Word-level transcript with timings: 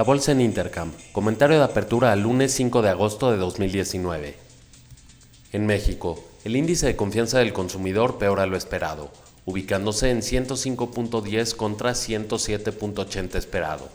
La 0.00 0.04
bolsa 0.04 0.32
en 0.32 0.40
Intercam. 0.40 0.92
Comentario 1.12 1.58
de 1.58 1.64
apertura 1.64 2.10
al 2.10 2.22
lunes 2.22 2.52
5 2.52 2.80
de 2.80 2.88
agosto 2.88 3.30
de 3.30 3.36
2019. 3.36 4.34
En 5.52 5.66
México, 5.66 6.24
el 6.42 6.56
índice 6.56 6.86
de 6.86 6.96
confianza 6.96 7.40
del 7.40 7.52
consumidor 7.52 8.16
peor 8.16 8.40
a 8.40 8.46
lo 8.46 8.56
esperado, 8.56 9.10
ubicándose 9.44 10.08
en 10.08 10.22
105.10 10.22 11.54
contra 11.54 11.90
107.80 11.90 13.34
esperado. 13.34 13.90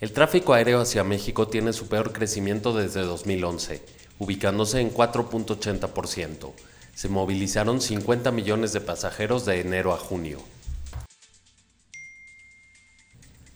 El 0.00 0.10
tráfico 0.10 0.52
aéreo 0.52 0.80
hacia 0.80 1.04
México 1.04 1.46
tiene 1.46 1.72
su 1.72 1.86
peor 1.86 2.12
crecimiento 2.12 2.72
desde 2.74 3.02
2011, 3.02 3.80
ubicándose 4.18 4.80
en 4.80 4.92
4.80%. 4.92 6.50
Se 6.96 7.08
movilizaron 7.08 7.80
50 7.80 8.32
millones 8.32 8.72
de 8.72 8.80
pasajeros 8.80 9.46
de 9.46 9.60
enero 9.60 9.92
a 9.94 9.98
junio. 9.98 10.40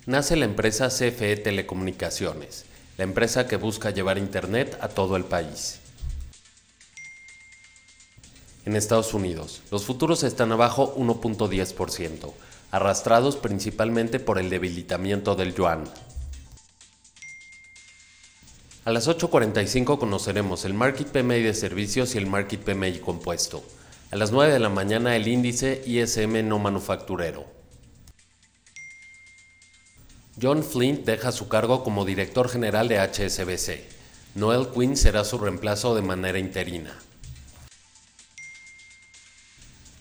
Nace 0.07 0.37
la 0.37 0.45
empresa 0.45 0.89
CFE 0.89 1.39
Telecomunicaciones, 1.39 2.67
la 2.99 3.05
empresa 3.05 3.49
que 3.49 3.57
busca 3.57 3.89
llevar 3.89 4.19
Internet 4.19 4.77
a 4.83 4.89
todo 4.89 5.17
el 5.17 5.25
país. 5.25 5.81
En 8.67 8.77
Estados 8.77 9.15
Unidos, 9.15 9.63
los 9.71 9.87
futuros 9.87 10.23
están 10.23 10.53
abajo 10.53 10.95
1.10%, 10.99 12.35
arrastrados 12.71 13.37
principalmente 13.37 14.21
por 14.21 14.39
el 14.39 14.51
debilitamiento 14.51 15.37
del 15.37 15.55
yuan. 15.55 15.85
A 18.85 18.93
las 18.93 19.09
8.45 19.09 19.99
conoceremos 19.99 20.67
el 20.67 20.75
Market 20.75 21.09
PMI 21.09 21.41
de 21.41 21.55
servicios 21.55 22.15
y 22.15 22.19
el 22.19 22.27
Market 22.27 22.61
PMI 22.61 22.99
compuesto. 22.99 23.65
A 24.11 24.17
las 24.17 24.33
9 24.33 24.53
de 24.53 24.59
la 24.59 24.69
mañana 24.69 25.17
el 25.17 25.27
índice 25.29 25.83
ISM 25.87 26.47
no 26.47 26.59
manufacturero. 26.59 27.64
John 30.41 30.63
Flint 30.63 31.05
deja 31.05 31.33
su 31.33 31.49
cargo 31.49 31.85
como 31.85 32.05
director 32.05 32.49
general 32.49 32.89
de 32.89 32.99
HSBC. 32.99 33.83
Noel 34.35 34.69
Quinn 34.69 34.97
será 34.97 35.25
su 35.25 35.39
reemplazo 35.39 35.95
de 35.95 36.03
manera 36.03 36.39
interina. 36.39 36.99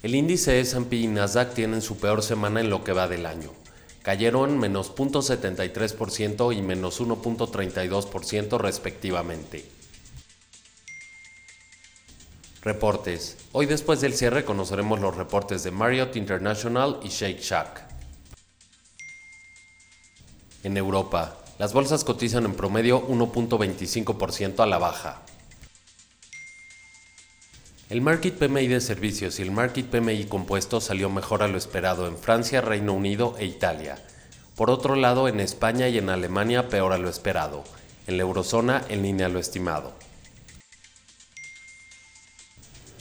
El 0.01 0.15
índice 0.15 0.59
S&P 0.59 0.95
y 0.95 1.07
Nasdaq 1.07 1.53
tienen 1.53 1.81
su 1.81 1.97
peor 1.97 2.23
semana 2.23 2.59
en 2.59 2.69
lo 2.69 2.83
que 2.83 2.93
va 2.93 3.07
del 3.07 3.25
año 3.25 3.51
cayeron 4.03 4.59
menos 4.59 4.93
0.73% 4.93 6.55
y 6.55 6.61
menos 6.61 7.01
1.32% 7.01 8.59
respectivamente. 8.59 9.65
Reportes. 12.61 13.37
Hoy 13.53 13.65
después 13.65 14.01
del 14.01 14.13
cierre 14.13 14.45
conoceremos 14.45 14.99
los 14.99 15.15
reportes 15.15 15.63
de 15.63 15.71
Marriott 15.71 16.15
International 16.15 16.99
y 17.03 17.09
Shake 17.09 17.41
Shack. 17.41 17.92
En 20.63 20.77
Europa, 20.77 21.35
las 21.59 21.73
bolsas 21.73 22.03
cotizan 22.05 22.45
en 22.45 22.55
promedio 22.55 23.05
1.25% 23.07 24.61
a 24.61 24.65
la 24.65 24.77
baja. 24.77 25.21
El 27.89 28.01
Market 28.01 28.33
PMI 28.35 28.67
de 28.67 28.81
servicios 28.81 29.39
y 29.39 29.43
el 29.43 29.51
Market 29.51 29.85
PMI 29.87 30.25
compuesto 30.25 30.79
salió 30.81 31.09
mejor 31.09 31.43
a 31.43 31.47
lo 31.47 31.57
esperado 31.57 32.07
en 32.07 32.17
Francia, 32.17 32.61
Reino 32.61 32.93
Unido 32.93 33.35
e 33.37 33.45
Italia. 33.45 33.97
Por 34.55 34.71
otro 34.71 34.95
lado, 34.95 35.27
en 35.27 35.39
España 35.39 35.89
y 35.89 35.97
en 35.97 36.09
Alemania 36.09 36.69
peor 36.69 36.93
a 36.93 36.97
lo 36.97 37.09
esperado. 37.09 37.63
En 38.07 38.17
la 38.17 38.23
eurozona 38.23 38.83
en 38.87 39.01
línea 39.03 39.27
a 39.27 39.29
lo 39.29 39.39
estimado. 39.39 39.91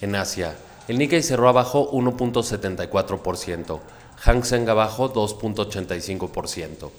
En 0.01 0.17
Asia, 0.17 0.57
el 0.89 0.99
Nikkei 0.99 1.23
cerró 1.23 1.49
abajo 1.49 1.93
1.74%, 1.93 3.81
Hang 4.17 4.45
Seng 4.45 4.69
abajo 4.69 5.13
2.85%. 5.13 6.91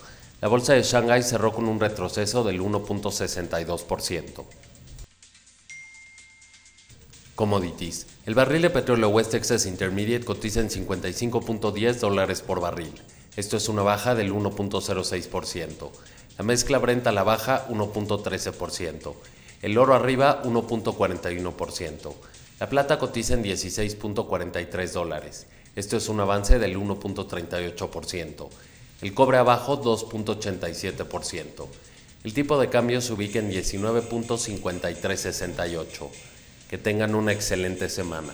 La 0.44 0.50
bolsa 0.50 0.74
de 0.74 0.84
Shanghai 0.84 1.24
cerró 1.24 1.54
con 1.54 1.70
un 1.70 1.80
retroceso 1.80 2.44
del 2.44 2.60
1.62%. 2.60 4.44
Commodities. 7.34 8.08
El 8.26 8.36
barril 8.36 8.64
de 8.64 8.70
petróleo 8.70 9.08
West 9.08 9.32
Texas 9.32 9.66
Intermediate 9.66 10.26
cotiza 10.26 10.60
en 10.60 10.70
55.10 10.70 11.94
dólares 11.94 12.42
por 12.42 12.60
barril. 12.60 12.92
Esto 13.38 13.56
es 13.56 13.70
una 13.70 13.84
baja 13.84 14.16
del 14.16 14.34
1.06%. 14.34 15.90
La 16.38 16.44
mezcla 16.44 16.78
Brent 16.78 17.08
a 17.08 17.14
la 17.14 17.24
baja 17.24 17.66
1.13%. 17.70 19.14
El 19.62 19.78
oro 19.78 19.96
arriba 19.96 20.44
1.41%. 20.44 22.14
La 22.60 22.68
plata 22.68 23.00
cotiza 23.00 23.36
en 23.36 23.46
16.43 23.46 24.92
dólares. 24.92 25.48
Esto 25.78 25.96
es 25.96 26.10
un 26.10 26.20
avance 26.20 26.60
del 26.60 26.78
1.38%. 26.78 28.50
El 29.04 29.14
cobre 29.14 29.38
abajo 29.38 29.80
2.87%. 29.84 31.68
El 32.24 32.34
tipo 32.34 32.58
de 32.58 32.70
cambio 32.70 33.02
se 33.02 33.12
ubica 33.12 33.40
en 33.40 33.52
19.5368. 33.52 36.10
Que 36.70 36.78
tengan 36.78 37.14
una 37.14 37.34
excelente 37.34 37.90
semana. 37.90 38.34